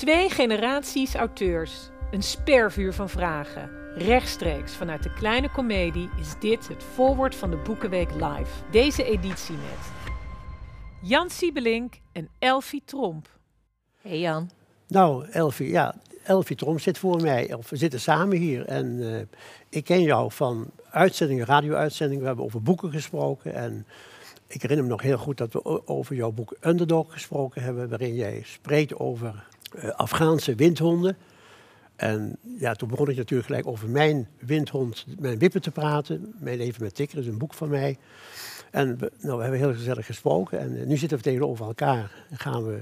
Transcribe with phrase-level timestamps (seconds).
[0.00, 1.90] Twee generaties auteurs.
[2.10, 3.70] Een spervuur van vragen.
[3.94, 8.50] Rechtstreeks vanuit de kleine komedie is dit het voorwoord van de Boekenweek Live.
[8.70, 9.92] Deze editie met
[11.02, 13.28] Jan Siebelink en Elfie Tromp.
[14.00, 14.50] Hey Jan.
[14.88, 17.54] Nou, Elfie, ja, Elfie Tromp zit voor mij.
[17.54, 18.66] Of we zitten samen hier.
[18.66, 19.38] En eh,
[19.68, 22.20] ik ken jou van uitzendingen, radio-uitzendingen.
[22.20, 23.54] We hebben over boeken gesproken.
[23.54, 23.86] En
[24.46, 27.88] ik herinner me nog heel goed dat we over jouw boek Underdog gesproken hebben.
[27.88, 29.48] Waarin jij spreekt over
[29.96, 31.16] Afghaanse windhonden.
[31.96, 36.34] En ja, toen begon ik natuurlijk gelijk over mijn windhond, mijn wippen te praten.
[36.38, 37.98] Mijn leven met Tikker is een boek van mij.
[38.70, 40.60] En we, nou, we hebben heel gezellig gesproken.
[40.60, 42.10] En uh, nu zitten we tegenover elkaar.
[42.30, 42.78] En gaan we,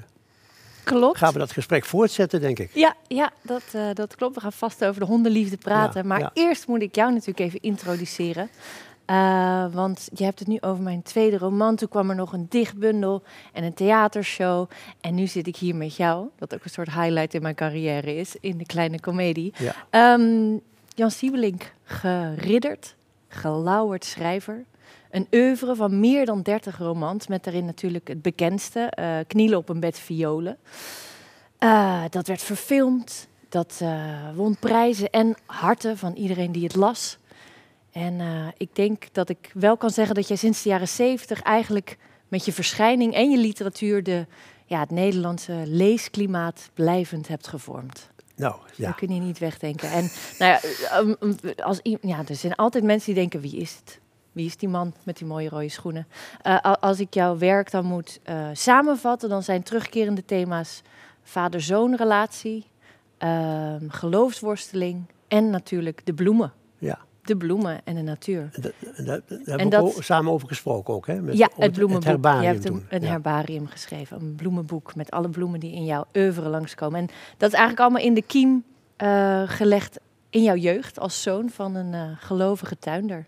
[0.85, 1.19] klopt.
[1.19, 2.71] gaan we dat gesprek voortzetten, denk ik.
[2.75, 4.35] Ja, ja dat, uh, dat klopt.
[4.35, 6.03] We gaan vast over de hondenliefde praten.
[6.03, 6.31] Ja, maar ja.
[6.35, 8.49] eerst moet ik jou natuurlijk even introduceren.
[9.11, 11.77] Uh, want je hebt het nu over mijn tweede roman.
[11.77, 13.23] Toen kwam er nog een dichtbundel
[13.53, 14.71] en een theatershow.
[15.01, 18.15] En nu zit ik hier met jou, wat ook een soort highlight in mijn carrière
[18.15, 19.53] is, in de kleine komedie.
[19.91, 20.15] Ja.
[20.15, 20.61] Um,
[20.95, 22.95] Jan Siebelink, geridderd,
[23.29, 24.65] gelauwerd schrijver.
[25.11, 29.69] Een oeuvre van meer dan 30 romans, met daarin natuurlijk het bekendste, uh, Knielen op
[29.69, 30.57] een bed violen.
[31.61, 33.83] Uh, dat werd verfilmd, dat
[34.35, 37.19] won prijzen en harten van iedereen die het las.
[37.99, 41.43] En uh, ik denk dat ik wel kan zeggen dat jij sinds de jaren zeventig
[41.43, 44.27] eigenlijk met je verschijning en je literatuur de,
[44.67, 48.11] ja, het Nederlandse leesklimaat blijvend hebt gevormd.
[48.37, 48.87] Nou, ja.
[48.87, 49.91] Dat kun je niet wegdenken.
[49.91, 51.17] En nou ja, um,
[51.57, 54.01] als, ja, er zijn altijd mensen die denken, wie is het?
[54.33, 56.07] Wie is die man met die mooie rode schoenen?
[56.47, 60.83] Uh, als ik jouw werk dan moet uh, samenvatten, dan zijn terugkerende thema's
[61.23, 62.67] vader-zoon relatie,
[63.19, 66.53] uh, geloofsworsteling en natuurlijk de bloemen.
[67.29, 68.51] De bloemen en de natuur.
[68.57, 71.21] Daar hebben we dat, samen over gesproken ook, hè?
[71.21, 72.05] Met, ja, het bloemenboek.
[72.05, 73.09] Het herbarium Je hebt een, een ja.
[73.09, 77.01] herbarium geschreven, een bloemenboek met alle bloemen die in jouw oeuvre langskomen.
[77.01, 77.07] En
[77.37, 78.65] dat is eigenlijk allemaal in de kiem
[79.03, 79.99] uh, gelegd
[80.31, 83.27] in jouw jeugd als zoon van een uh, gelovige tuinder.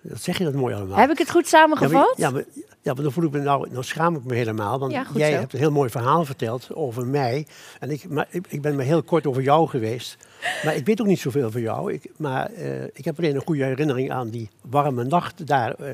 [0.00, 0.98] Dat zeg je dat mooi allemaal.
[0.98, 2.14] Heb ik het goed samengevat?
[2.16, 4.34] Ja, maar, ja, maar, ja, maar dan voel ik me nou, nou schaam ik me
[4.34, 4.78] helemaal.
[4.78, 5.38] Want ja, jij zo.
[5.38, 7.46] hebt een heel mooi verhaal verteld over mij.
[7.80, 10.16] En ik, maar, ik, ik ben maar heel kort over jou geweest.
[10.64, 11.92] Maar ik weet ook niet zoveel van jou.
[11.92, 15.88] Ik, maar uh, ik heb alleen een goede herinnering aan die warme nacht daar uh,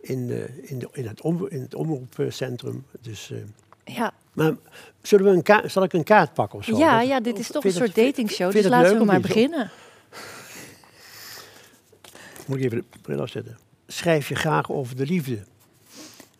[0.00, 2.84] in, uh, in, de, in, het om, in het omroepcentrum.
[3.00, 3.32] Dus,
[3.84, 4.12] ja.
[4.32, 4.54] Maar
[5.02, 6.76] zullen we een kaart, zal ik een kaart pakken of zo?
[6.76, 9.70] Ja, dat, ja dit is toch een een soort datingshow, dus laten we maar beginnen.
[12.46, 13.58] Moet ik even de bril afzetten.
[13.86, 15.38] Schrijf je graag over de liefde?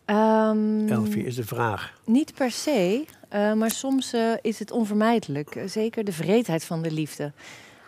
[0.05, 1.93] Um, Elfie is de vraag.
[2.05, 5.55] Niet per se, uh, maar soms uh, is het onvermijdelijk.
[5.55, 7.31] Uh, zeker de vreedheid van de liefde.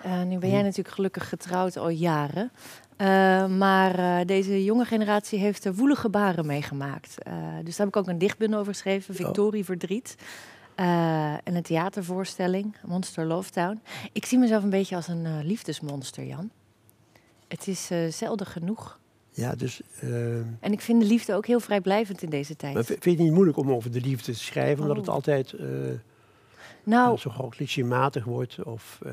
[0.06, 2.52] Uh, nu ben jij natuurlijk gelukkig getrouwd al jaren.
[3.58, 7.16] maar deze jonge generatie heeft er woelige baren meegemaakt.
[7.64, 10.16] dus daar heb ik ook een dichtbundel over geschreven, Victorie Verdriet.
[10.76, 13.82] en een theatervoorstelling, Monster Lovetown.
[14.12, 16.50] Ik zie mezelf een beetje als een liefdesmonster, Jan.
[17.48, 19.00] Het is zelden genoeg.
[19.38, 22.74] Ja, dus, uh, en ik vind de liefde ook heel vrijblijvend in deze tijd.
[22.74, 25.04] Maar vind je het niet moeilijk om over de liefde te schrijven, omdat Oh.
[25.04, 25.68] het altijd uh,
[26.84, 28.64] nou, zo groot clichématig wordt?
[28.64, 29.12] Of, uh...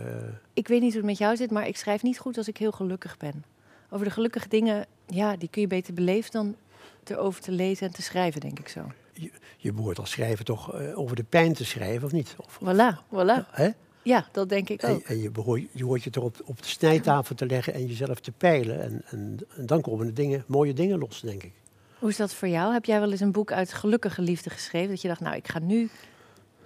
[0.53, 2.57] Ik weet niet hoe het met jou zit, maar ik schrijf niet goed als ik
[2.57, 3.45] heel gelukkig ben.
[3.91, 6.57] Over de gelukkige dingen, ja, die kun je beter beleven dan
[7.05, 8.81] erover te lezen en te schrijven, denk ik zo.
[9.13, 12.37] Je, je behoort als schrijver toch uh, over de pijn te schrijven, of niet?
[12.39, 13.51] Of, voilà, voilà.
[13.51, 13.69] Hè?
[14.05, 15.03] Ja, dat denk ik ook.
[15.03, 18.21] En, en je, je hoort je toch op, op de snijtafel te leggen en jezelf
[18.21, 18.83] te peilen.
[18.83, 21.53] En, en, en, dan komen de dingen, mooie dingen los, denk ik.
[21.99, 22.73] Hoe is dat voor jou?
[22.73, 24.89] Heb jij wel eens een boek uit gelukkige liefde geschreven?
[24.89, 25.91] Dat je dacht, nou, ik ga nu...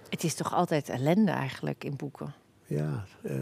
[0.09, 2.33] Het is toch altijd ellende eigenlijk in boeken?
[2.65, 3.05] Ja.
[3.21, 3.33] Uh...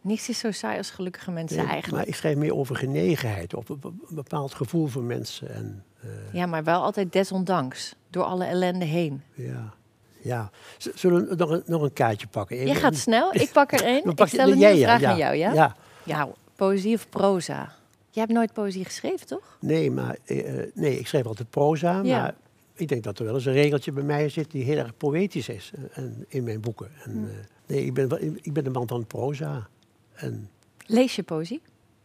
[0.00, 1.96] Niks is zo saai als gelukkige mensen nee, eigenlijk.
[1.96, 5.54] Maar ik schrijf meer over genegenheid, of een bepaald gevoel voor mensen.
[5.54, 6.10] En, uh...
[6.32, 7.94] Ja, maar wel altijd desondanks.
[8.10, 9.22] Door alle ellende heen.
[9.34, 9.74] Ja.
[10.22, 10.50] Ja,
[10.94, 12.66] zullen we nog een, nog een kaartje pakken?
[12.66, 14.04] Je gaat snel, ik pak er één.
[14.04, 15.52] ik stel een nieuwe vraag aan jou, ja?
[15.52, 15.76] Ja.
[16.04, 17.72] Ja, poëzie of proza?
[18.10, 19.56] Jij hebt nooit poëzie geschreven, toch?
[19.60, 22.20] Nee, maar uh, nee, ik schrijf altijd proza, ja.
[22.20, 22.34] maar
[22.74, 25.48] ik denk dat er wel eens een regeltje bij mij zit die heel erg poëtisch
[25.48, 26.90] is uh, in mijn boeken.
[27.04, 27.30] En, uh,
[27.66, 29.68] nee, ik ben, ik ben de man van proza.
[30.14, 30.50] En,
[30.86, 31.62] Lees je poëzie?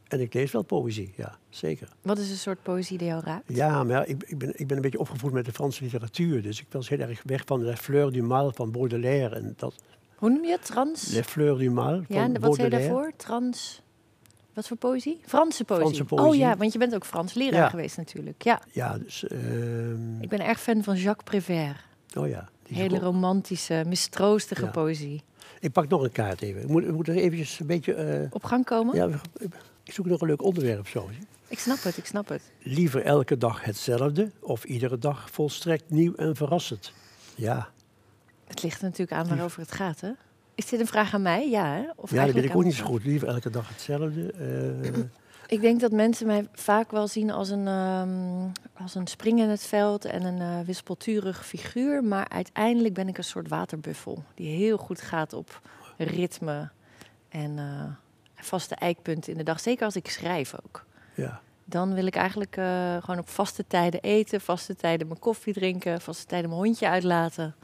[0.08, 1.88] En ik lees wel poëzie, ja, zeker.
[2.02, 3.44] Wat is een soort poëzie die jou raakt?
[3.48, 6.42] Ja, maar ik, ik, ben, ik ben een beetje opgevoed met de Franse literatuur.
[6.42, 9.36] Dus ik was heel erg weg van La Fleur du Mal van Baudelaire.
[9.36, 9.76] En dat,
[10.16, 10.66] Hoe noem je het?
[10.66, 11.14] Trans?
[11.14, 13.12] La Fleur du Mal van Ja, en wat zei je daarvoor?
[13.18, 13.82] Trans...
[14.54, 15.20] Wat voor poëzie?
[15.26, 15.84] Franse poëzie.
[15.86, 16.28] Franse poëzie.
[16.30, 17.70] Oh ja, want je bent ook Frans leraar Ja.
[17.70, 18.44] geweest natuurlijk.
[18.44, 18.62] Ja.
[18.72, 19.28] Ja, dus...
[19.28, 21.78] ehm, Ik ben erg fan van Jacques Prévert.
[22.18, 22.50] oh ja.
[22.68, 24.72] Hele romantische, mistroostige Ja.
[24.72, 25.24] poëzie.
[25.66, 26.62] Ik pak nog een kaart even.
[26.62, 27.94] Ik moet, ik moet er eventjes een beetje...
[27.94, 28.96] eh, Op gang komen?
[28.96, 29.10] ja,
[29.84, 31.10] ik zoek nog een leuk onderwerp zo.
[31.48, 32.42] Ik snap het, ik snap het.
[32.60, 36.94] Liever elke dag hetzelfde of iedere dag volstrekt nieuw en verrassend?
[37.36, 37.70] Ja,
[38.48, 40.12] Het ligt er natuurlijk aan waarover het gaat, hè?
[40.56, 41.50] Is dit een vraag aan mij?
[41.50, 41.84] Ja, hè?
[41.96, 43.04] Of ja, dat weet ik ook niet zo goed.
[43.06, 44.32] Liever elke dag hetzelfde.
[44.32, 44.90] Eh,
[45.48, 49.50] Ik denk dat mensen mij vaak wel zien als een, ehm, als een spring in
[49.50, 52.04] het veld en een eh, wispelturig figuur.
[52.04, 55.62] Maar uiteindelijk ben ik een soort waterbuffel die heel goed gaat op
[55.98, 56.70] ritme
[57.30, 59.60] en eh, vaste eikpunten in de dag.
[59.60, 60.86] Zeker als ik schrijf ook.
[61.14, 61.42] ja.
[61.68, 66.02] Dan wil ik eigenlijk eh, gewoon op vaste tijden eten, vaste tijden mijn koffie drinken,
[66.02, 67.56] vaste tijden mijn hondje uitlaten.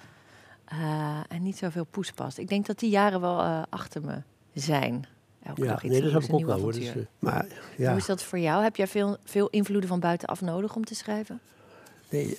[1.28, 2.40] En niet zoveel poespas.
[2.40, 4.22] Ik denk dat die jaren wel achter me
[4.54, 5.06] zijn.
[5.44, 6.72] Elke ja, dag iets nee, dat heb ik een ook nieuw wel hoor.
[6.72, 7.46] Dus, eh, maar
[7.78, 8.64] ja, Hoe is dat voor jou?
[8.64, 11.40] Heb jij veel, veel invloeden van buitenaf nodig om te schrijven?
[12.10, 12.38] nee,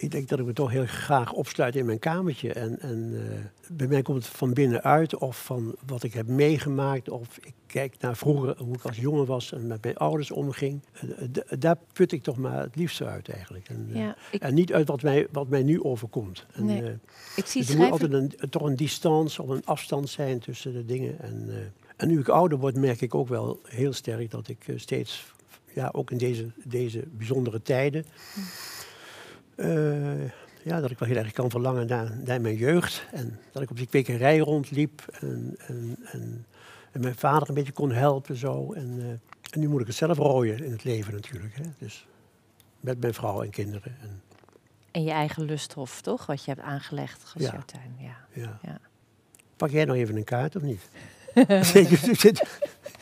[0.00, 2.52] ik denk dat ik me toch heel graag opsluit in mijn kamertje.
[2.52, 3.38] En, en eh,
[3.76, 7.08] bij mij komt het van binnenuit of van wat ik heb meegemaakt.
[7.08, 10.80] Of ik kijk naar vroeger, hoe ik als jongen was en met mijn ouders omging.
[10.92, 13.68] Eh, d- daar put ik toch maar het liefste uit eigenlijk.
[13.68, 16.46] En, eh, Ja, ik, en niet uit wat mij, wat mij nu overkomt.
[16.52, 16.82] En, Nee.
[16.82, 16.92] eh,
[17.36, 20.72] ik zie Dus er moet altijd een, toch een distance of een afstand zijn tussen
[20.72, 21.18] de dingen.
[21.20, 21.56] En, eh,
[21.96, 25.32] en nu ik ouder word, merk ik ook wel heel sterk dat ik eh, steeds,
[25.74, 28.04] ja, ook in deze, deze bijzondere tijden,
[29.60, 30.30] eh,
[30.62, 33.06] ja, dat ik wel heel erg kan verlangen naar, naar mijn jeugd.
[33.12, 36.46] En dat ik op die kwekerij rondliep en, en, en,
[36.92, 38.36] en mijn vader een beetje kon helpen.
[38.36, 38.72] Zo.
[38.72, 41.54] En, eh, en nu moet ik het zelf rooien in het leven natuurlijk.
[41.54, 41.64] Hè.
[41.78, 42.06] Dus
[42.80, 43.96] met mijn vrouw en kinderen.
[44.00, 44.22] En,
[44.90, 46.26] En je eigen lusthof, toch?
[46.26, 47.64] Wat je hebt aangelegd als Ja.
[47.98, 48.16] Ja.
[48.32, 48.58] ja.
[48.62, 48.78] Ja.
[49.56, 50.88] Pak jij nog even een kaart of niet?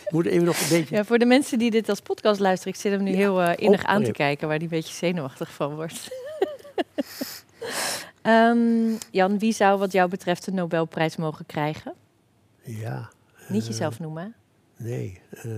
[0.08, 0.94] Moet even nog een beetje.
[0.94, 3.43] ja, voor de mensen die dit als podcast luisteren, ik zit hem nu Ja, heel
[3.43, 6.08] eh, innig aan te kijken, waar die een beetje zenuwachtig van wordt.
[8.22, 11.94] Ehm, Jan, wie zou wat jou betreft de Nobelprijs mogen krijgen?
[12.62, 13.10] Ja.
[13.48, 14.34] Niet eh, jezelf noemen.
[14.76, 15.20] Nee.
[15.30, 15.50] eh,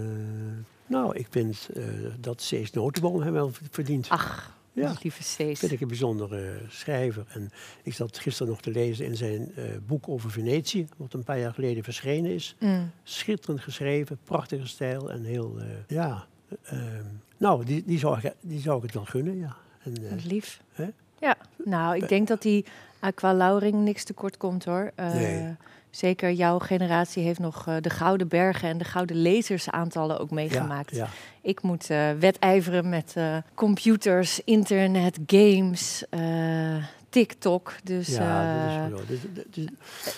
[0.87, 1.84] nou, ik vind eh,
[2.20, 4.08] dat Cees Notenboom hem wel verdient.
[4.08, 4.94] Ach, ja.
[5.02, 5.58] lieve Cees.
[5.58, 7.25] Vind ik een bijzondere schrijver.
[7.28, 7.50] En
[7.82, 9.52] ik zat gisteren nog te lezen in zijn
[9.87, 12.56] boek over Venetië, wat een paar jaar geleden verschenen is.
[12.58, 12.90] Mm.
[13.02, 16.26] Schitterend geschreven, prachtige stijl en heel, ja.
[16.62, 17.05] eh, ehm,
[17.37, 19.56] nou, die, die, zou ik, die zou ik het wel gunnen, ja.
[19.82, 20.62] En, lief.
[20.72, 20.88] Hè?
[21.20, 22.64] Ja, nou, ik denk dat die
[23.00, 24.90] Aqua Lauring niks tekort komt hoor.
[24.94, 25.55] Eh, Nee.
[25.90, 30.94] Zeker jouw generatie heeft nog eh, de Gouden Bergen en de Gouden Lezersaantallen ook meegemaakt.
[30.94, 31.08] ja,
[31.43, 37.75] Ik moet eh, wedijveren met eh, computers, internet, games, eh, TikTok.
[37.84, 39.19] Dus ja, dat is
[39.55, 39.69] wel.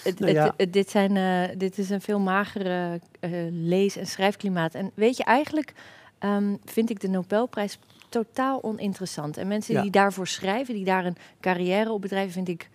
[0.04, 0.44] Het- Nou ja.
[0.44, 4.74] het- het- dit, zijn, eh, dit is een veel magere eh, lees- en schrijfklimaat.
[4.74, 5.72] En weet je, eigenlijk
[6.18, 7.78] ehm, vind ik de Nobelprijs
[8.12, 9.36] totaal oninteressant.
[9.36, 9.82] En mensen Ja.
[9.82, 12.70] die daarvoor schrijven, die daar een carrière op bedrijven, vind ik...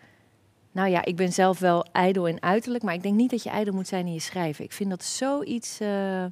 [0.71, 3.49] Nou ja, ik ben zelf wel ijdel in uiterlijk, maar ik denk niet dat je
[3.49, 4.63] ijdel moet zijn in je schrijven.
[4.65, 6.25] Ik vind dat zoiets eh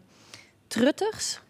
[0.68, 1.42] truttigs.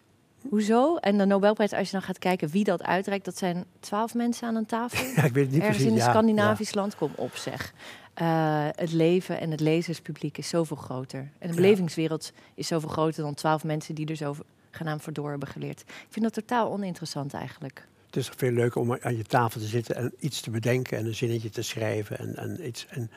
[0.48, 0.96] Hoezo?
[0.96, 4.48] En de Nobelprijs, als je dan gaat kijken wie dat uitreikt, dat zijn twaalf mensen
[4.48, 5.06] aan een tafel.
[5.16, 5.84] ja, ik weet het niet Ergens precies.
[5.84, 7.72] in een ja, Scandinavisch land, kom op zeg.
[8.14, 11.30] Eh, het leven en het lezerspubliek is zoveel groter.
[11.38, 14.34] En de belevingswereld is zoveel groter dan twaalf mensen die er zo
[14.76, 15.80] genaamd voor door hebben geleerd.
[15.80, 17.86] Ik vind dat totaal oninteressant eigenlijk.
[18.06, 21.06] Het is veel leuker om aan je tafel te zitten en iets te bedenken en
[21.06, 23.10] een zinnetje te schrijven en, en, iets, en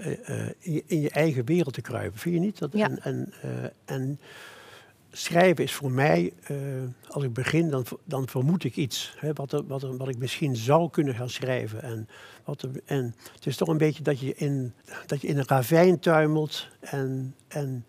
[0.00, 0.50] eh, eh,
[0.86, 2.18] in, je, eigen wereld te kruipen.
[2.18, 2.58] Vind je niet?
[2.58, 2.88] Dat, Ja.
[2.88, 4.20] en, en, eh, en
[5.12, 6.32] schrijven is voor mij,
[7.08, 9.14] als ik begin, dan, dan vermoed ik iets.
[9.16, 11.82] Hè, wat, er, wat, er, wat ik misschien zou kunnen gaan schrijven.
[11.82, 12.08] En,
[12.44, 14.72] wat er, en het is toch een beetje dat je in,
[15.06, 17.34] dat je in een ravijn tuimelt en...
[17.48, 17.84] en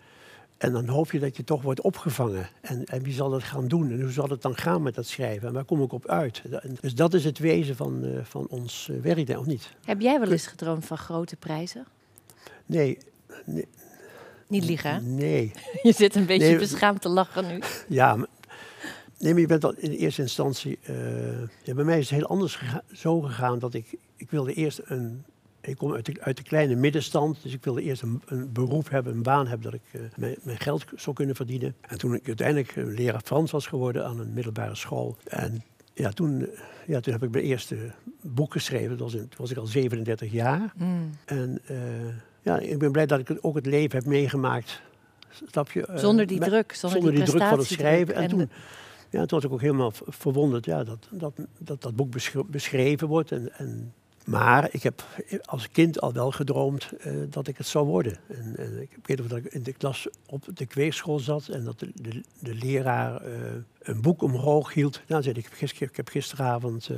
[0.62, 2.50] en dan hoop je dat je toch wordt opgevangen.
[2.62, 3.92] En, en wie zal dat gaan doen?
[3.92, 5.48] En hoe zal het dan gaan met dat schrijven?
[5.48, 6.42] En waar kom ik op uit?
[6.82, 9.70] Dus dat is het wezen van, eh, van ons eh, werk, of niet?
[9.86, 11.86] Heb jij wel eens gedroomd van grote prijzen?
[12.66, 12.98] Nee.
[13.46, 13.68] nee
[14.48, 15.02] Niet liegen, hè?
[15.02, 15.52] Nee.
[15.84, 17.62] Je zit een beetje Nee, beschaamd te lachen nu.
[17.88, 18.28] Ja, maar,
[19.18, 20.80] nee, maar je bent al in eerste instantie...
[20.82, 23.96] eh, ja, bij mij is het heel anders gega- zo gegaan dat ik...
[24.16, 25.24] Ik wilde eerst een...
[25.62, 28.90] Ik kom uit de, uit de kleine middenstand, dus ik wilde eerst een, een beroep
[28.90, 31.76] hebben, een baan hebben, dat ik eh, mijn, mijn geld zou kunnen verdienen.
[31.82, 35.18] En toen ik uiteindelijk eh, leraar Frans was geworden aan een middelbare school.
[35.24, 35.64] En
[35.94, 37.76] ja, toen, eh, ja, toen heb ik mijn eerste
[38.22, 40.74] boek geschreven, dat was, in, toen was ik al 37 jaar.
[40.76, 41.10] Mm.
[41.26, 41.62] En
[42.42, 44.82] ja, ik ben blij dat ik ook het leven heb meegemaakt.
[45.46, 45.86] Snap je?
[45.86, 48.16] Eh, Zonder die met- druk, zonder, zonder die, druk van het schrijven.
[48.16, 48.48] En, En toen, de-
[49.10, 53.08] ja, toen was ik ook helemaal verwonderd ja, dat, dat, dat dat boek besch- beschreven
[53.08, 53.32] wordt.
[53.32, 53.94] En, en,
[54.32, 55.04] maar ik heb
[55.46, 58.18] als kind al wel gedroomd eh, dat ik het zou worden.
[58.28, 61.80] En, ik weet nog dat ik in de klas op de kweekschool zat en dat
[61.80, 63.34] de, de, leraar eh,
[63.80, 65.02] een boek omhoog hield.
[65.08, 66.98] Nou, zei ik, ik heb, gisteravond eh,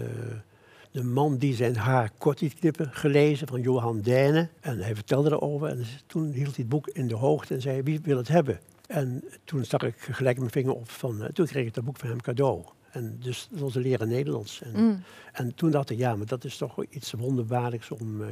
[0.92, 4.50] De man die zijn haar kort liet knippen gelezen van Johan Dijnen.
[4.60, 7.82] En hij vertelde erover en toen hield hij het boek in de hoogte en zei
[7.82, 8.60] wie wil het hebben.
[8.88, 12.10] En toen stak ik gelijk mijn vinger op van, toen kreeg ik dat boek van
[12.10, 12.64] hem cadeau.
[12.94, 14.62] En dus een leraar Nederlands.
[14.62, 15.04] En, Mm.
[15.34, 18.22] en toen dacht ik, ja, maar dat is toch iets wonderbaarlijks om...
[18.22, 18.28] eh,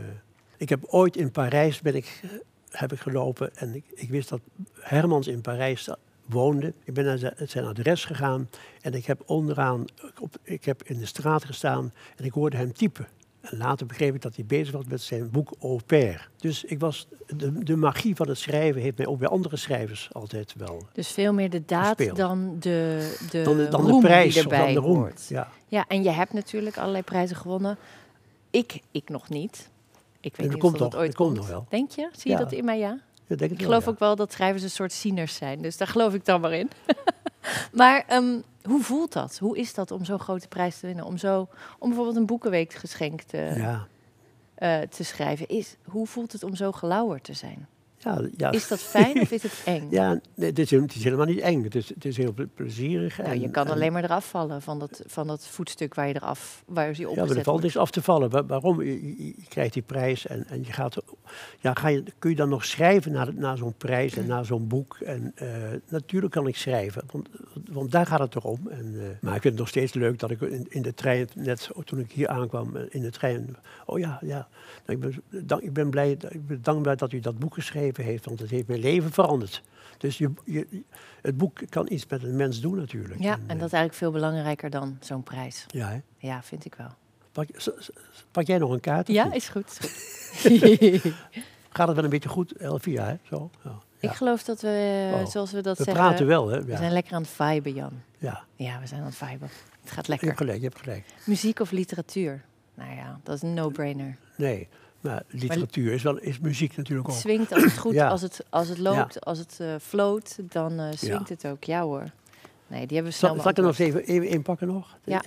[0.57, 2.21] Ik heb ooit in Parijs ben ik,
[2.69, 4.41] heb ik gelopen en ik, ik wist dat
[4.79, 5.89] Hermans in Parijs
[6.25, 6.73] woonde.
[6.83, 8.49] Ik ben naar zijn adres gegaan
[8.81, 9.85] en ik heb onderaan,
[10.19, 13.07] op, ik heb in de straat gestaan en ik hoorde hem typen.
[13.41, 16.29] En later begreep ik dat hij bezig was met zijn boek Au pair.
[16.37, 20.09] Dus ik was, de, de magie van het schrijven heeft mij ook bij andere schrijvers
[20.11, 20.83] altijd wel.
[20.93, 24.43] Dus veel meer de daad dan de, de, dan de, dan roem de prijs die
[24.43, 24.95] erbij dan de roem.
[24.97, 25.25] hoort.
[25.29, 25.49] Ja.
[25.67, 27.77] Ja, en je hebt natuurlijk allerlei prijzen gewonnen.
[28.49, 29.69] Ik, ik nog niet.
[30.19, 31.39] Ik weet dat niet komt of dat nog, ooit dat komt komt.
[31.39, 31.65] nog wel.
[31.69, 32.09] Denk je?
[32.11, 32.43] Zie je Ja.
[32.43, 32.79] dat in mij?
[32.79, 32.99] Ja.
[33.27, 33.91] Dat denk ik Ik geloof ja.
[33.91, 35.61] ook wel dat schrijvers een soort zieners zijn.
[35.61, 36.69] Dus daar geloof ik dan maar in.
[37.73, 39.37] maar ehm, hoe voelt dat?
[39.37, 41.05] Hoe is dat om zo'n grote prijs te winnen?
[41.05, 41.47] Om, zo,
[41.79, 43.87] om bijvoorbeeld een boekenweek geschenk te, Ja.
[44.55, 45.47] eh, te schrijven.
[45.47, 47.67] Is, hoe voelt het om zo gelauwerd te zijn?
[48.03, 48.51] Ja, ja.
[48.51, 49.87] Is dat fijn of is het eng?
[49.99, 51.63] Ja, nee, het, is, helemaal- het is helemaal niet eng.
[51.63, 53.17] Het is, het is heel ple- plezierig.
[53.17, 56.07] Nou, en- je kan en- alleen maar eraf vallen van dat, van dat voetstuk waar
[56.07, 58.29] je eraf, waar je Ja, maar er valt niks af te vallen.
[58.29, 58.81] Wa- waarom?
[58.83, 60.97] Je, krijgt die prijs en, en je gaat,
[61.59, 64.67] ja, ga je, kun je dan nog schrijven na, na zo'n prijs en na zo'n
[64.67, 64.97] boek?
[65.05, 65.47] En eh,
[65.89, 67.29] natuurlijk kan ik schrijven, want,
[67.71, 68.67] want daar gaat het toch om.
[68.69, 71.27] En, eh, maar ik vind het nog steeds leuk dat ik in, in de trein,
[71.35, 73.55] net toen ik hier aankwam, eh, in de trein,
[73.85, 74.47] oh ja, ja,
[74.85, 77.89] nou, ik, ben, dank, ik ben blij, ik ben dankbaar dat u dat boek geschreven
[77.97, 79.61] heeft, want het heeft mijn leven veranderd.
[79.97, 80.83] Dus je, je,
[81.21, 83.19] het boek kan iets met een mens doen natuurlijk.
[83.21, 85.65] Ja, En, en eh, dat is eigenlijk veel belangrijker dan zo'n prijs.
[85.67, 85.99] ja, hè.
[86.17, 86.89] Ja, vind ik wel.
[87.31, 87.47] Pak,
[88.31, 89.07] pak jij nog een kaart?
[89.07, 89.33] Ja, niet?
[89.35, 89.77] is goed.
[90.43, 91.13] Is goed.
[91.73, 93.15] Gaat het wel een beetje goed, Elvia, hè?
[93.23, 93.49] Zo?
[93.63, 93.79] Ja.
[93.99, 95.25] Ik geloof dat we, Oh.
[95.25, 96.63] zoals we dat We zeggen, praten wel, hè?
[96.63, 97.91] we zijn lekker aan het viben, Jan.
[98.17, 98.43] ja.
[98.55, 99.49] Ja, we zijn aan het viben.
[99.81, 100.35] Het gaat Je hebt lekker.
[100.37, 101.05] gelijk, je hebt gelijk.
[101.25, 102.43] Muziek of literatuur?
[102.73, 104.17] Nou ja, dat is een no-brainer.
[104.37, 104.67] Nee,
[105.01, 107.21] maar literatuur is, wel, is muziek natuurlijk Het ook.
[107.21, 108.07] swingt als het goed, Ja.
[108.07, 111.63] als, het, als het loopt, als het eh floot, dan eh swingt het ook.
[111.63, 112.03] Ja hoor.
[112.67, 114.97] Nee, die hebben we snel Zal, ik er nog even, even inpakken nog?
[115.03, 115.21] Ja.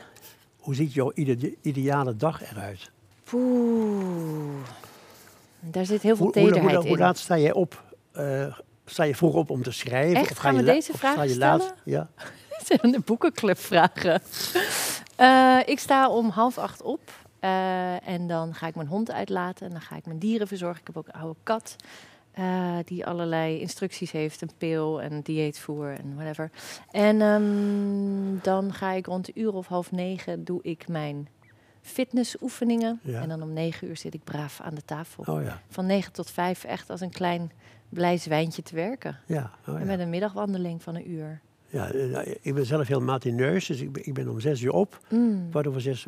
[0.58, 2.90] Hoe ziet jouw ide- ideale dag eruit?
[3.24, 4.62] Poeh.
[5.60, 7.82] Daar zit heel veel Hoe, hoe, tederheid hoe, hoe laat sta jij op?
[8.12, 10.16] Eh, sta je vroeg op om te schrijven?
[10.16, 10.30] Echt?
[10.30, 11.28] Of ga Gaan je we deze je stellen?
[11.38, 11.74] laat?
[11.84, 12.08] Ja.
[12.66, 14.22] zijn de boekenclub vragen.
[15.72, 17.00] Ik sta om half acht op.
[17.44, 19.66] eh, en dan ga ik mijn hond uitlaten.
[19.66, 20.80] En dan ga ik mijn dieren verzorgen.
[20.80, 21.76] Ik heb ook een oude kat.
[22.32, 24.42] eh, die allerlei instructies heeft.
[24.42, 26.50] Een pil en dieetvoer en whatever.
[26.90, 31.28] En ehm, dan ga ik rond de uur of half negen doe ik mijn
[31.82, 33.00] fitnessoefeningen.
[33.02, 33.20] Ja.
[33.20, 35.24] En dan om negen uur zit ik braaf aan de tafel.
[35.26, 35.60] Oh ja.
[35.68, 37.50] Van negen tot vijf echt als een klein
[37.88, 39.18] blij zwijntje te werken.
[39.26, 41.40] Ja, oh, En met een middagwandeling van een uur.
[41.68, 44.60] ja eh, nou, ik ben zelf heel matineus, dus ik ben, ik ben om zes
[44.62, 45.00] uur op.
[45.10, 45.46] Mm.
[45.50, 46.06] Kwart over zes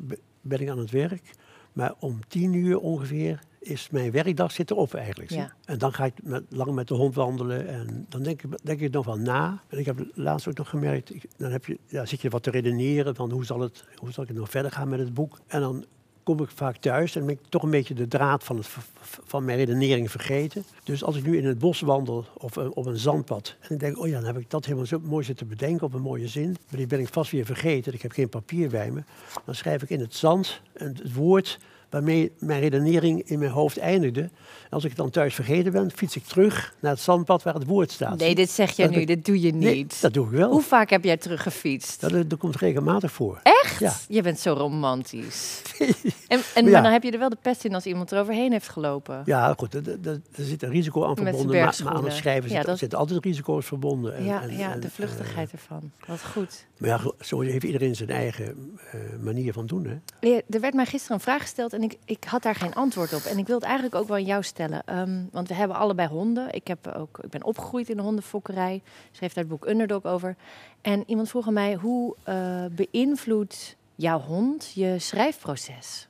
[0.48, 1.30] ben ik aan het werk.
[1.72, 5.30] Maar om tien uur ongeveer is mijn werkdag zit erop eigenlijk.
[5.30, 5.52] Ja.
[5.64, 7.68] En dan ga ik met, lang met de hond wandelen.
[7.68, 9.62] En dan denk ik, denk ik nog wel na.
[9.68, 12.42] En ik heb laatst ook nog gemerkt, ik- dan heb je, ja, zit je wat
[12.42, 15.14] te redeneren van hoe zal, het, hoe zal ik het nog verder gaan met het
[15.14, 15.40] boek.
[15.46, 15.84] En dan
[16.26, 18.68] kom ik vaak thuis en ben ik toch een beetje de draad van, het,
[19.00, 20.64] van mijn redenering vergeten.
[20.84, 23.80] Dus als ik nu in het bos wandel of eh, op een zandpad en ik
[23.80, 26.28] denk, oh ja, dan heb ik dat helemaal zo mooi zitten bedenken op een mooie
[26.28, 26.56] zin.
[26.68, 29.02] Maar die ben ik vast weer vergeten, ik heb geen papier bij me.
[29.44, 31.58] Dan schrijf ik in het zand het woord
[31.90, 34.20] waarmee mijn redenering in mijn hoofd eindigde.
[34.20, 37.54] En als ik het dan thuis vergeten ben, fiets ik terug naar het zandpad waar
[37.54, 38.18] het woord staat.
[38.18, 40.00] Nee, dit zeg Dat nu, ik- dit doe je Nee, niet.
[40.00, 40.50] dat doe ik wel.
[40.50, 42.00] Hoe vaak heb jij teruggefietst?
[42.00, 43.40] Dat, dat komt regelmatig voor.
[43.42, 43.78] Echt?
[43.78, 43.92] Ja.
[44.08, 45.62] Je bent zo romantisch.
[45.78, 45.88] en
[46.28, 46.80] en Maar maar ja.
[46.82, 49.22] dan heb je er wel de pest in als iemand eroverheen heeft gelopen.
[49.24, 51.60] Ja, goed, er, zit een risico aan verbonden.
[51.60, 54.16] Maar, maar aan het schrijven Ja, zit, dat- zitten altijd risico's verbonden.
[54.16, 55.90] En- ja, en- ja, de eh, vluchtigheid ervan.
[56.06, 56.66] Wat goed.
[56.78, 59.84] maar ja, zo heeft iedereen zijn eigen eh, manier van doen.
[59.86, 60.28] Hè?
[60.28, 63.12] Ja, Er werd mij gisteren een vraag gesteld en ik, ik had daar geen antwoord
[63.12, 63.22] op.
[63.22, 64.84] En ik wil het eigenlijk ook wel aan jou stellen.
[64.84, 66.54] Ehm, want we hebben allebei honden.
[66.54, 68.82] Ik, heb ook, ik ben opgegroeid in de hondenfokkerij.
[69.10, 70.36] Schreef daar het boek Underdog over.
[70.80, 76.08] En iemand vroeg aan mij, hoe eh, beïnvloedt jouw hond je schrijfproces?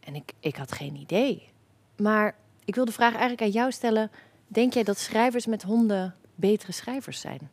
[0.00, 1.48] En ik, ik had geen idee.
[1.96, 4.10] Maar ik wil de vraag eigenlijk aan jou stellen.
[4.46, 7.50] Denk jij dat schrijvers met honden betere schrijvers zijn?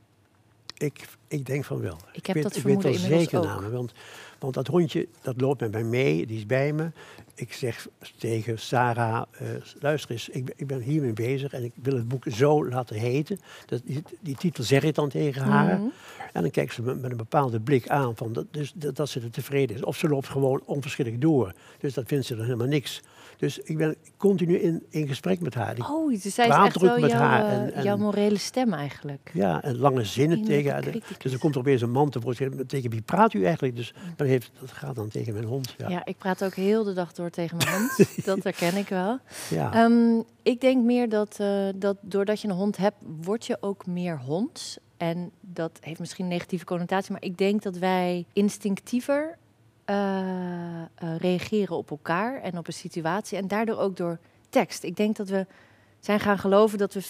[0.77, 1.97] Ik, ik denk van wel.
[2.11, 3.45] Ik heb weet, dat ik weet vermoeden zeker ook.
[3.45, 3.71] namen.
[3.71, 3.91] Want,
[4.39, 6.91] want dat hondje, dat loopt met mij mee, die is bij me.
[7.35, 7.87] Ik zeg
[8.17, 9.47] tegen Sarah, eh,
[9.79, 12.95] luister eens, ik, ben- ik ben hiermee bezig en ik wil het boek zo laten
[12.95, 13.39] heten.
[13.65, 15.77] Dat, die, die titel zeg ik dan tegen haar.
[15.79, 15.87] Mhm.
[16.33, 19.09] En dan kijkt ze me met een bepaalde blik aan van dat, dus, dat, dat
[19.09, 19.83] ze er tevreden is.
[19.83, 21.53] Of ze loopt gewoon onverschillig door.
[21.79, 23.01] Dus dat vindt ze dan helemaal niks.
[23.37, 25.77] Dus ik ben continu in, in gesprek met haar.
[25.77, 28.37] Ik- Oh, dus zij is echt wel met jouw, haar eh, en- en- jouw morele
[28.37, 29.31] stem eigenlijk.
[29.33, 30.83] Ja, en lange zinnen tegen haar.
[31.17, 32.67] Dus er komt er opeens een man tevoorschijn.
[32.67, 33.75] Tegen wie praat u eigenlijk?
[33.75, 35.75] Dus dan heeft, dat gaat dan tegen mijn hond.
[35.77, 35.89] Ja.
[35.89, 36.05] Ja.
[36.05, 38.07] ik praat ook heel de dag door tegen mijn hond.
[38.25, 39.19] dat herken ik wel.
[39.49, 39.73] Ja.
[39.73, 43.85] Ehm, ik denk meer dat, eh, dat doordat je een hond hebt, word je ook
[43.85, 44.77] meer hond.
[44.97, 49.37] En dat heeft misschien een negatieve connotatie, maar ik denk dat wij instinctiever
[51.19, 53.37] reageren op elkaar en op een situatie.
[53.37, 54.83] En daardoor ook door tekst.
[54.83, 55.45] Ik denk dat we
[55.99, 57.01] zijn gaan geloven dat we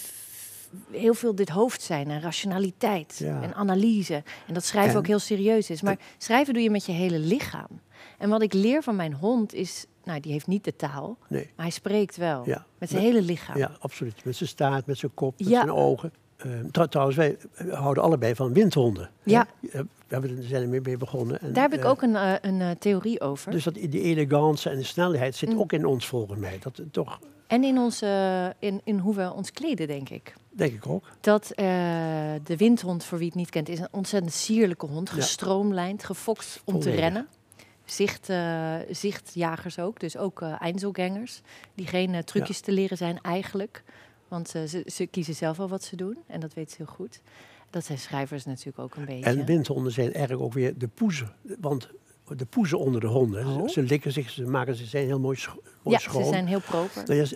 [0.90, 3.42] heel veel dit hoofd zijn en rationaliteit Ja.
[3.42, 4.22] en analyse.
[4.46, 5.82] En dat schrijven En- ook heel serieus is.
[5.82, 7.80] Maar schrijven doe je met je hele lichaam.
[8.18, 11.42] En wat ik leer van mijn hond is, nou, die heeft niet de taal, Nee.
[11.56, 12.42] maar hij spreekt wel.
[12.46, 12.66] Ja.
[12.78, 13.58] Met zijn hele lichaam.
[13.58, 14.24] Ja, absoluut.
[14.24, 15.56] Met zijn staart, met zijn kop, met Ja.
[15.56, 16.12] zijn ogen.
[16.36, 19.10] Eh, trouw- trouwens, wij eh, houden allebei van windhonden.
[19.22, 19.46] Ja.
[19.70, 19.80] Hè?
[20.08, 21.40] We hebben, zijn er mee, mee begonnen.
[21.40, 23.50] En, Daar heb ik eh, ook een, eh, een eh, theorie over.
[23.50, 25.58] Dus dat, die elegantie en de snelheid zit Mm.
[25.58, 26.58] ook in ons volgens mij.
[26.58, 30.34] Dat toch, En in, onze, in, in hoe we ons kleden, denk ik.
[30.50, 31.04] denk ik ook.
[31.20, 31.52] Dat
[32.42, 35.08] de windhond, voor wie het niet kent, is een ontzettend sierlijke hond.
[35.08, 35.14] Ja.
[35.14, 37.26] Gestroomlijnd, gefokt om te rennen.
[37.84, 38.30] Zicht,
[38.90, 41.40] zichtjagers ook, dus ook Einzelgangers.
[41.74, 43.82] Die geen trucjes te leren zijn eigenlijk.
[44.28, 46.18] Want ze, ze kiezen zelf wel wat ze doen.
[46.26, 47.20] En dat weten ze heel goed.
[47.76, 49.24] Dat zijn schrijvers natuurlijk ook een beetje.
[49.24, 51.32] En windhonden zijn eigenlijk ook weer de poezen.
[51.60, 51.88] Want
[52.36, 53.46] de poezen onder de honden.
[53.46, 53.62] Oh.
[53.62, 55.38] Ze, ze likken zich, ze maken ze zijn heel mooi,
[55.82, 56.24] mooi ja, schoon.
[56.24, 57.02] ze zijn heel proper.
[57.06, 57.26] Nou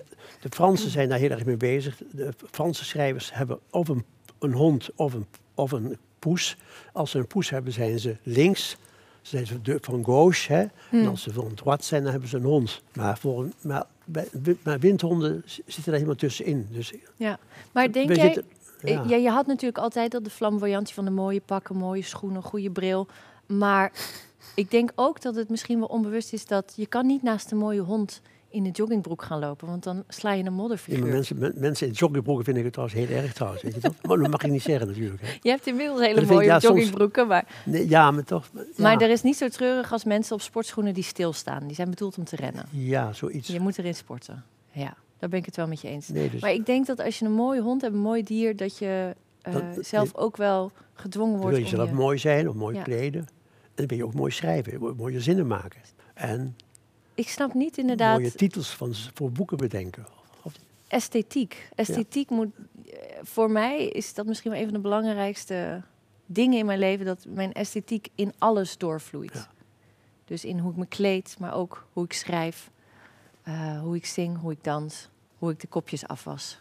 [0.41, 2.03] de Fransen zijn daar heel erg mee bezig.
[2.13, 4.05] De Franse schrijvers hebben of een,
[4.39, 6.57] een hond of een, of een poes.
[6.93, 8.77] Als ze een poes hebben, zijn ze links.
[9.23, 10.53] Zijn ze de- van gauche.
[10.53, 10.65] Hè?
[10.89, 11.01] Hmm.
[11.01, 12.83] En als ze van droite zijn, dan hebben ze een hond.
[12.95, 14.29] Maar, voor maar, bij,
[14.63, 16.69] maar windhonden zitten daar helemaal tussenin.
[16.71, 17.39] Dus Ja.
[17.73, 18.45] Maar denk jij, zitten-
[18.83, 19.05] Ja.
[19.07, 19.17] ja.
[19.17, 23.07] je had natuurlijk altijd dat de flamboyantie van de mooie pakken, mooie schoenen, goede bril.
[23.47, 23.93] Maar
[24.55, 27.59] ik denk ook dat het misschien wel onbewust is dat je kan niet naast een
[27.59, 28.21] mooie hond
[28.53, 31.01] in de joggingbroek gaan lopen, want dan sla je een Ja, modderfiguur.
[31.03, 33.63] maar mensen, men- mensen in joggingbroeken vind ik het trouwens heel erg trouwens.
[33.63, 33.95] Weet je dat?
[34.03, 35.21] Maar dat mag ik niet zeggen natuurlijk.
[35.23, 35.29] Hè.
[35.43, 38.51] Je hebt inmiddels hele ik- mooie ja, joggingbroeken, maar, Nee, ja, maar toch.
[38.55, 41.67] Ja, maar er is niet zo treurig als mensen op sportschoenen die stilstaan.
[41.67, 42.65] Die zijn bedoeld om te rennen.
[42.71, 43.49] ja zoiets.
[43.49, 44.45] Je moet erin sporten.
[44.73, 46.09] Ja, daar ben ik het wel met je eens.
[46.09, 48.57] Nee, dus Maar ik denk dat als je een mooie hond hebt, een mooi dier,
[48.57, 51.95] dat je eh, Dat- zelf ook wel gedwongen wordt wil je zelf je...
[51.95, 52.83] mooi zijn of mooi Ja.
[52.83, 53.21] kleden.
[53.21, 53.27] En
[53.75, 55.81] dan ben je ook mooi schrijven, mooie zinnen maken.
[56.15, 56.57] En
[57.15, 58.19] Ik snap niet inderdaad...
[58.19, 60.07] mooie titels van, voor boeken bedenken.
[60.43, 60.53] Of,
[60.89, 61.69] esthetiek.
[61.75, 62.49] Esthetiek moet,
[62.87, 65.83] eh, voor mij is dat misschien wel een van de belangrijkste
[66.27, 69.33] dingen in mijn leven, dat mijn esthetiek in alles doorvloeit.
[69.33, 69.49] Ja.
[70.25, 72.71] Dus in hoe ik me kleed, maar ook hoe ik schrijf,
[73.51, 75.09] eh, hoe ik zing, hoe ik dans,
[75.39, 76.61] hoe ik de kopjes afwas.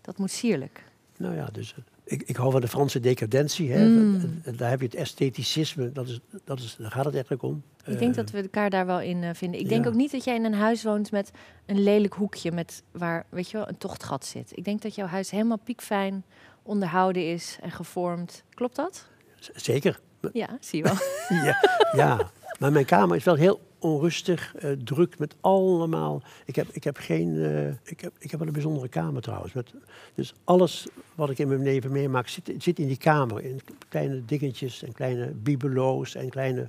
[0.00, 0.84] Dat moet sierlijk.
[1.16, 3.72] nou ja, dus eh, ik, ik hou van de Franse decadentie.
[3.72, 3.86] Hè.
[3.88, 4.14] Mm.
[4.20, 7.42] En- en daar heb je het estheticisme, dat is, dat is, daar gaat het eigenlijk
[7.42, 7.62] om.
[7.84, 9.60] Ik denk Eh, dat we elkaar daar wel in eh, vinden.
[9.60, 9.90] Ik denk ja.
[9.90, 11.30] ook niet dat jij in een huis woont met
[11.66, 14.56] een lelijk hoekje met waar, weet je wel, een tochtgat zit.
[14.56, 16.24] Ik denk dat jouw huis helemaal piekfijn
[16.62, 18.42] onderhouden is en gevormd.
[18.54, 19.06] Klopt dat?
[19.38, 20.00] z- Zeker.
[20.32, 20.94] Ja, zie je wel.
[21.46, 21.56] ja,
[21.92, 26.22] ja, maar mijn kamer is wel heel onrustig, eh, druk met allemaal.
[26.44, 27.42] Ik heb, ik heb geen.
[27.44, 29.52] eh, ik, heb, ik heb wel een bijzondere kamer trouwens.
[29.52, 29.74] Met,
[30.14, 33.44] dus alles wat ik in mijn leven meemaak zit, zit in die kamer.
[33.44, 36.68] In kleine dingetjes en kleine bibelots en kleine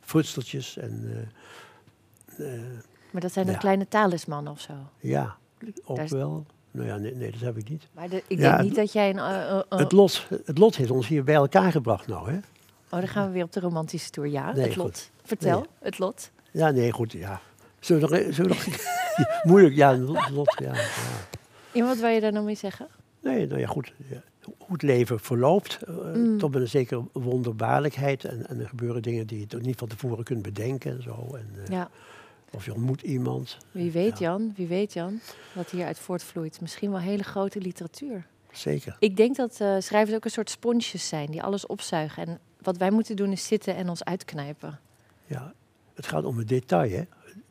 [0.00, 0.76] frutseltjes.
[0.76, 1.28] En
[2.38, 2.46] eh,
[3.10, 3.60] Maar dat zijn dan Ja.
[3.60, 4.72] kleine talismannen of zo.
[5.00, 5.36] ja,
[5.84, 6.46] ook Daar wel.
[6.70, 7.88] Nou ja, nee, nee, dat heb ik niet.
[7.92, 9.64] Maar de- ik denk niet dat jij een...
[9.68, 12.38] Het lot, het lot heeft ons hier bij elkaar gebracht nou, hè?
[12.94, 14.28] Oh, dan gaan we weer op de romantische tour.
[14.28, 14.86] Ja, Nee, het lot.
[14.86, 15.10] goed.
[15.24, 15.68] Vertel, Nee.
[15.80, 16.30] het lot.
[16.50, 17.40] Ja, nee, goed, ja.
[17.80, 18.34] Zullen we nog...
[18.34, 20.74] Zullen we nog moeilijk, ja, het lot, ja.
[20.74, 20.82] ja.
[21.72, 22.86] En wat wil je daar nou mee zeggen?
[23.20, 23.92] Nee, nou ja, goed.
[24.10, 24.22] Ja.
[24.58, 26.38] Hoe het leven verloopt, eh, Mm.
[26.38, 28.24] tot met een zekere wonderbaarlijkheid.
[28.24, 31.28] En, en er gebeuren dingen die je toch niet van tevoren kunt bedenken en zo.
[31.34, 31.90] En, eh, Ja,
[32.50, 33.56] Of je ontmoet iemand.
[33.70, 34.26] wie weet Ja.
[34.28, 35.20] Jan, wie weet Jan,
[35.52, 36.60] wat hieruit voortvloeit.
[36.60, 38.26] Misschien wel hele grote literatuur.
[38.52, 38.96] Zeker.
[38.98, 42.26] Ik denk dat eh, schrijvers ook een soort sponsjes zijn die alles opzuigen.
[42.26, 44.80] En wat wij moeten doen is zitten en ons uitknijpen.
[45.26, 45.52] Ja.
[45.94, 47.02] Het gaat om het detail, hè.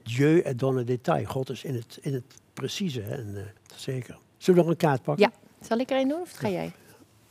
[0.04, 1.26] Dieu est dans le détail.
[1.26, 2.23] God is in het, in het
[2.54, 3.02] precieze.
[3.02, 3.15] Hè.
[3.15, 3.41] En, eh,
[3.76, 4.17] zeker.
[4.38, 5.30] Zullen we nog een kaart pakken?
[5.32, 5.65] Ja.
[5.67, 6.71] Zal ik er een doen of ga jij?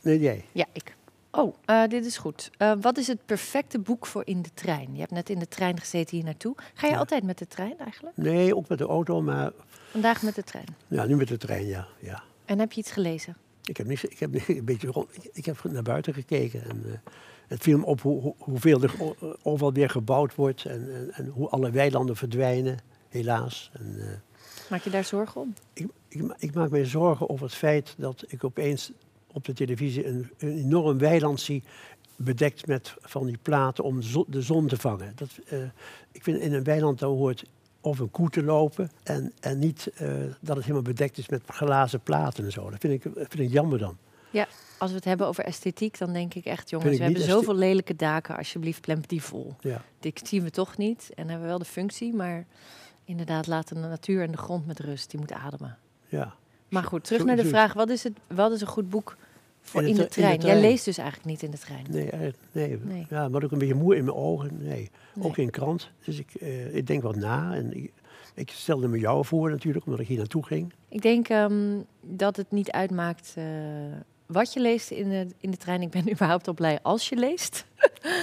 [0.03, 0.45] Nee, jij.
[0.53, 0.97] Ja, ik.
[1.31, 2.51] Oh, eh, dit is goed.
[2.59, 4.89] Eh, wat is het perfecte boek voor in de trein?
[4.93, 6.55] Je hebt net in de trein gezeten hier naartoe.
[6.75, 6.99] Ga je Ja.
[6.99, 8.17] altijd met de trein eigenlijk?
[8.17, 9.53] Nee, ook met de auto, maar
[9.91, 10.67] Vandaag met de trein.
[10.89, 11.87] ja, nu met de trein, ja.
[12.01, 12.23] ja.
[12.45, 13.37] En heb je iets gelezen?
[13.65, 16.63] Ik heb, niks, ik heb een beetje rond, ik, heb naar buiten gekeken.
[16.65, 17.03] En,
[17.53, 18.95] het viel me op hoe, hoe- hoeveel er
[19.43, 20.65] overal weer gebouwd wordt.
[20.65, 23.71] En, en, en hoe alle weilanden verdwijnen, helaas.
[23.73, 24.07] En, eh,
[24.71, 25.55] Maak je daar zorgen om?
[25.73, 28.93] ik, ik, ma- ik maak me zorgen over het feit dat ik opeens
[29.33, 31.63] op de televisie een, een enorm weiland zie
[32.17, 35.13] bedekt met van die platen om de zon, de zon te vangen.
[35.15, 35.59] Dat, eh,
[36.13, 37.45] ik vind in een weiland daar hoort
[37.81, 40.09] of een koe te lopen en, en niet eh,
[40.41, 42.71] dat het helemaal bedekt is met glazen platen en zo.
[42.71, 43.97] Dat vind ik, vind ik jammer dan.
[44.83, 47.55] Als we het hebben over esthetiek, dan denk ik echt, jongens, ik we hebben zoveel
[47.55, 48.37] lelijke daken.
[48.37, 49.55] Alsjeblieft, plemp die vol.
[49.61, 49.83] Ja.
[50.01, 52.47] Die zien we toch niet en hebben wel de functie, maar
[53.05, 55.11] inderdaad, laten de natuur en de grond met rust.
[55.11, 55.79] Die moet ademen.
[56.09, 56.35] Ja.
[56.69, 58.91] Maar goed, terug Zo- naar de zo- vraag: wat is, het, wat is een goed
[58.91, 59.17] boek
[59.61, 60.59] voor In in, de de, tre- in de trein?
[60.61, 61.87] Jij leest dus eigenlijk niet in de trein.
[61.91, 62.79] Nee, eigenlijk- nee.
[62.85, 63.07] Nee.
[63.11, 64.51] Ja, maar ook een beetje moe in mijn ogen.
[64.63, 64.91] Nee.
[65.15, 65.27] Nee.
[65.27, 65.91] Ook in krant.
[66.05, 67.55] Dus ik, eh, ik denk wat na.
[67.55, 67.93] En ik,
[68.35, 70.73] ik stelde me jou voor natuurlijk, omdat ik hier naartoe ging.
[70.89, 73.45] Ik denk ehm, dat het niet uitmaakt uh,
[74.33, 75.83] wat je leest in de, in de trein.
[75.83, 77.65] Ik ben überhaupt al blij als je leest.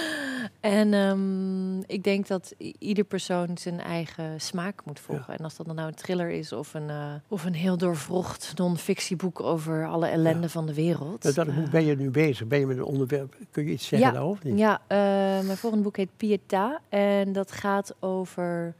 [0.60, 5.38] en um, ik denk dat ieder persoon zijn eigen smaak moet volgen.
[5.38, 8.52] En als dat dan nou een thriller is of een, uh, of een heel doorvrocht
[8.56, 10.48] non-fictieboek over alle ellende ja.
[10.48, 11.24] van de wereld.
[11.24, 12.46] Met welk boek ben je nu bezig?
[12.46, 13.36] Ben je met een onderwerp?
[13.50, 14.56] Kun je iets zeggen ja, daarover?
[14.56, 16.80] Ja, uh, mijn volgende boek heet Pieta.
[16.88, 18.74] En dat gaat over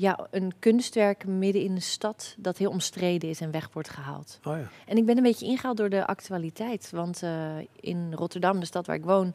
[0.00, 4.38] ja, een kunstwerk midden in de stad dat heel omstreden is en weg wordt gehaald.
[4.44, 4.68] Oh ja.
[4.86, 6.90] En ik ben een beetje ingehaald door de actualiteit.
[6.90, 9.34] Want uh, in Rotterdam, de stad waar ik woon,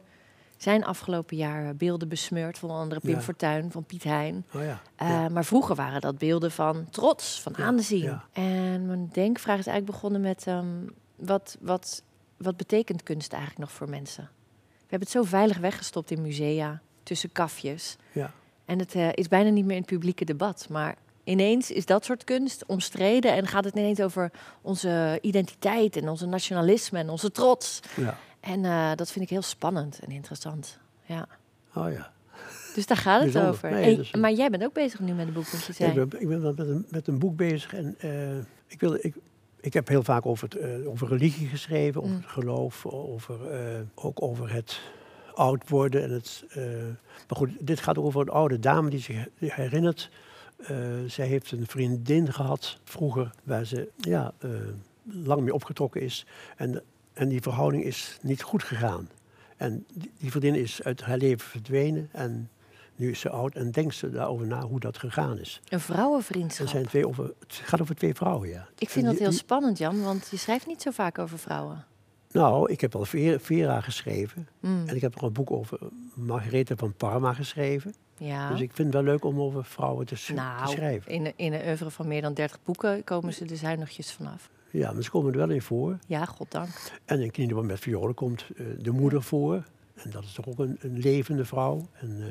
[0.56, 2.58] zijn afgelopen jaar beelden besmeurd.
[2.58, 3.20] Van andere Pim Ja.
[3.20, 4.44] Fortuyn, van Piet Hein.
[4.54, 4.80] Oh ja.
[5.02, 5.28] Uh, ja.
[5.28, 8.20] Maar vroeger waren dat beelden van trots, van aanzien.
[8.32, 10.46] En mijn denkvraag is eigenlijk begonnen met...
[10.46, 12.02] Um, wat, wat,
[12.36, 14.28] wat betekent kunst eigenlijk nog voor mensen?
[14.68, 17.96] We hebben het zo veilig weggestopt in musea, tussen kafjes.
[18.12, 18.32] ja.
[18.66, 20.66] En het uh, is bijna niet meer in het publieke debat.
[20.70, 24.30] Maar ineens is dat soort kunst omstreden en gaat het ineens over
[24.62, 27.80] onze identiteit en onze nationalisme en onze trots.
[27.96, 28.18] ja.
[28.40, 30.78] En uh, dat vind ik heel spannend en interessant.
[31.04, 31.28] Ja.
[31.74, 32.12] Oh ja.
[32.74, 33.50] Dus daar gaat het Bijzonder.
[33.50, 33.70] over.
[33.70, 35.88] Nee, En- dus- maar jij bent ook bezig nu met een boek, want je zei.
[36.00, 38.94] Ik ben, ik ben wel met een, met een boek bezig en eh, ik, wil,
[38.94, 39.14] ik,
[39.60, 42.20] ik heb heel vaak over, het, eh, over religie geschreven, over Mm.
[42.22, 44.80] het geloof, over, eh, ook over het
[45.36, 46.02] oud worden.
[46.02, 46.62] En het, eh,
[47.28, 50.10] maar goed, dit gaat over een oude dame die zich herinnert.
[50.56, 54.50] eh, zij heeft een vriendin gehad vroeger waar ze ja, eh,
[55.02, 56.26] lang mee opgetrokken is.
[56.56, 59.08] En, en die verhouding is niet goed gegaan.
[59.56, 62.50] En die, die vriendin is uit haar leven verdwenen en
[62.96, 65.60] nu is ze oud en denkt ze daarover na hoe dat gegaan is.
[65.68, 66.66] Een vrouwenvriendschap.
[66.66, 68.68] Er zijn twee over, het gaat over twee vrouwen, ja.
[68.78, 71.38] Ik En vind dat die- heel spannend, Jan, want je schrijft niet zo vaak over
[71.38, 71.84] vrouwen.
[72.36, 73.04] Nou, ik heb al
[73.38, 74.48] Vera, geschreven.
[74.60, 75.78] Mm, En ik heb nog een boek over
[76.14, 77.94] Margarethe van Parma geschreven.
[78.18, 78.50] ja.
[78.50, 81.12] Dus ik vind het wel leuk om over vrouwen te, nou, schrijven.
[81.12, 84.50] in, een- in een oeuvre van meer dan 30 boeken komen ze er zuinigjes vanaf.
[84.70, 85.98] Ja, maar ze komen er wel in voor.
[86.06, 86.68] Ja, goddank.
[87.04, 89.62] En in Kniedeman met violen komt eh, de moeder voor.
[89.94, 91.88] En dat is toch ook een, een levende vrouw.
[92.00, 92.26] En, eh,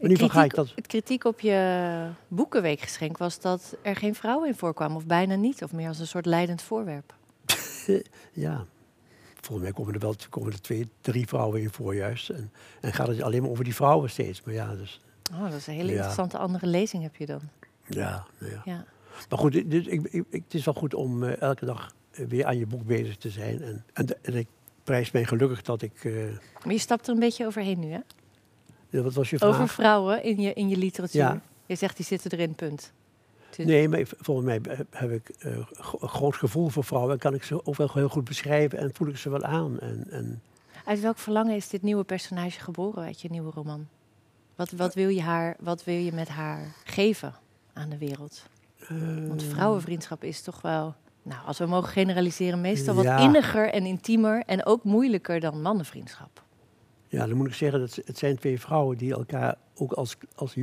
[0.00, 0.72] maar geval ga ik dat...
[0.74, 5.62] Het kritiek op je boekenweekgeschenk was dat er geen vrouwen in voorkwamen, of bijna niet,
[5.62, 7.14] of meer als een soort leidend voorwerp.
[8.32, 8.64] Ja,
[9.46, 12.28] volgens mij komen er wel komen er twee, drie vrouwen in voor juist.
[12.30, 14.42] En, en gaat het alleen maar over die vrouwen steeds.
[14.42, 15.00] Maar ja, dus,
[15.32, 15.94] Oh, dat is een hele Ja.
[15.96, 17.40] interessante andere lezing heb je dan.
[17.88, 18.62] ja, nou ja.
[18.64, 18.84] Ja.
[19.28, 19.72] Maar goed, ik,
[20.10, 23.16] ik, het is wel goed om eh, elke dag eh, weer aan je boek bezig
[23.16, 23.62] te zijn.
[23.62, 24.46] En, en, en ik
[24.84, 26.04] prijs mij gelukkig dat ik...
[26.04, 26.12] eh,
[26.64, 28.00] Maar je stapt er een beetje overheen nu, hè?
[28.90, 29.50] ja, wat was je vraag?
[29.54, 31.20] Over vrouwen in je, in je literatuur.
[31.20, 31.40] Ja.
[31.66, 32.92] Je zegt, die zitten erin, punt.
[33.64, 37.12] Nee, maar volgens mij heb, ik eh, een groot gevoel voor vrouwen.
[37.12, 39.80] En kan ik ze ook wel heel goed beschrijven en voel ik ze wel aan.
[39.80, 40.42] En, en
[40.84, 43.86] Uit welk verlangen is dit nieuwe personage geboren uit je nieuwe roman?
[44.54, 47.34] Wat, wat, wil, je haar, wat wil je met haar geven
[47.72, 48.42] aan de wereld?
[49.28, 53.86] Want eh, vrouwenvriendschap is toch wel, nou, als we mogen generaliseren, meestal wat inniger en
[53.86, 56.42] intiemer en ook moeilijker dan mannenvriendschap.
[57.08, 60.56] Ja, dan moet ik zeggen dat het zijn twee vrouwen die elkaar ook als, als,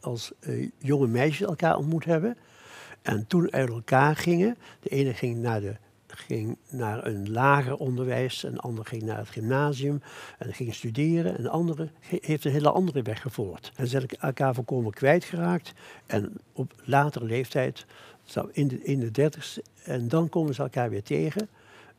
[0.00, 2.36] als eh, jonge meisjes elkaar ontmoet hebben.
[3.02, 4.56] En toen uit elkaar gingen.
[4.80, 9.18] De ene ging naar, de, ging naar een lager onderwijs, en de andere ging naar
[9.18, 10.02] het gymnasium
[10.38, 11.36] en ging studeren.
[11.36, 11.88] En de andere
[12.20, 13.70] heeft een hele andere weg gevolgd.
[13.76, 15.72] En ze zijn elkaar volkomen kwijtgeraakt.
[16.06, 17.86] En op latere leeftijd,
[18.52, 21.48] in de, in de dertigste, en dan komen ze elkaar weer tegen.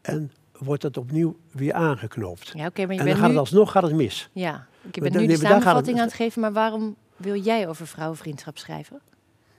[0.01, 2.51] En wordt dat opnieuw weer aangeknoopt.
[2.55, 3.29] Ja, oké, maar je En dan bent gaat nu...
[3.31, 4.29] het alsnog gaat het mis.
[4.31, 7.87] Ja, ik ben nu de het- samenvatting aan het geven, maar waarom wil jij over
[7.87, 9.01] vrouwenvriendschap schrijven?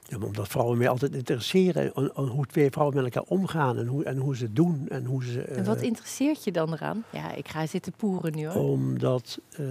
[0.03, 1.93] Ja, omdat vrouwen mij altijd interesseren.
[1.93, 3.77] En, en hoe twee vrouwen met elkaar omgaan.
[3.77, 4.85] En hoe, en hoe ze doen.
[4.89, 7.03] En hoe ze, En wat eh, interesseert je dan eraan?
[7.09, 8.69] Ja, ik ga zitten poeren nu hoor.
[8.69, 9.65] omdat eh,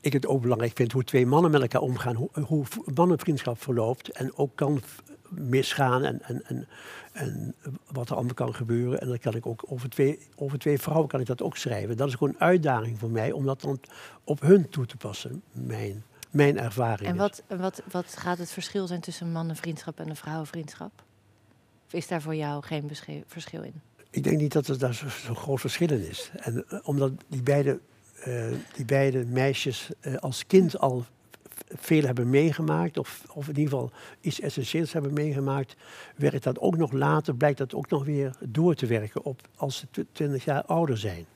[0.00, 2.14] ik het ook belangrijk vind hoe twee mannen met elkaar omgaan.
[2.14, 4.10] Hoe, hoe mannenvriendschap verloopt.
[4.10, 4.80] En ook kan
[5.28, 6.04] misgaan.
[6.04, 6.66] En, en, en,
[7.12, 7.54] en
[7.92, 9.00] wat er allemaal kan gebeuren.
[9.00, 11.96] En dan kan ik ook over twee, over twee vrouwen kan ik dat ook schrijven.
[11.96, 13.32] Dat is gewoon een uitdaging voor mij.
[13.32, 13.80] Om dat dan
[14.24, 15.42] op hun toe te passen.
[15.52, 17.08] Mijn, mijn ervaring.
[17.08, 21.02] En wat, wat, wat gaat het verschil zijn tussen een mannenvriendschap en een vrouwenvriendschap?
[21.86, 22.90] Of is daar voor jou geen
[23.26, 23.80] verschil in?
[24.10, 26.30] Ik denk niet dat er daar zo'n zo groot verschil in is.
[26.36, 27.80] En eh, omdat die beide,
[28.22, 31.04] eh, die beide meisjes eh, als kind al
[31.68, 35.76] veel hebben meegemaakt, of, of in ieder geval iets essentieels hebben meegemaakt,
[36.16, 39.76] werkt dat ook nog later, blijkt dat ook nog weer door te werken op als
[39.76, 41.26] ze twintig jaar ouder zijn.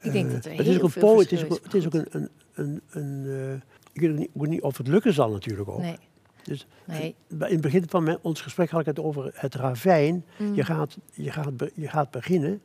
[0.00, 1.60] Ik denk dat er maar het is heel ook een veel het is ook, is,
[1.62, 3.62] het is maar ook een, een, een, een
[3.94, 5.80] ik weet niet, ook niet of het lukken zal natuurlijk ook.
[5.80, 5.96] Nee.
[6.42, 7.14] Dus nee.
[7.28, 10.24] In het begin van mijn- ons gesprek had ik het over het ravijn.
[10.38, 10.54] Mm.
[10.54, 12.60] Je, gaat, je, gaat, je gaat beginnen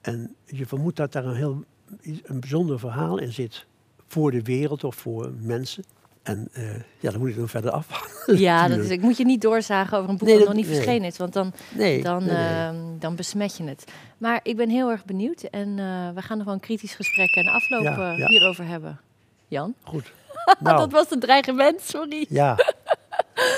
[0.00, 1.64] en je vermoedt dat daar een heel
[2.24, 3.66] een bijzonder verhaal in zit
[4.06, 5.84] voor de wereld of voor mensen.
[6.22, 8.38] En uh, ja, dan moet ik dan verder afwachten.
[8.38, 10.62] Ja, dat is, ik moet je niet doorzagen over een boek Nee, dat dat- nog
[10.64, 10.80] niet nee.
[10.82, 13.84] verschenen is, want dan, Nee, dan, ehm, dan besmet je het.
[14.18, 17.34] Maar ik ben heel erg benieuwd en eh, we gaan nog wel een kritisch gesprek
[17.34, 18.26] en afloop Ja, eh, ja.
[18.26, 19.00] hierover hebben.
[19.48, 19.74] Jan?
[19.82, 20.12] goed.
[20.60, 22.26] Nou, dat was een dreigement, sorry.
[22.28, 22.56] ja.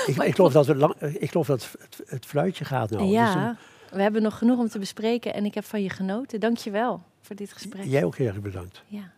[0.05, 3.03] Ik, ik, geloof dat we lang, ik geloof dat het, het fluitje gaat nou.
[3.03, 3.57] Dus ja, dan-
[3.91, 6.39] we hebben nog genoeg om te bespreken en ik heb van je genoten.
[6.39, 7.83] Dank je wel voor dit gesprek.
[7.85, 8.83] jij ook heel erg bedankt.
[8.87, 9.11] Ja.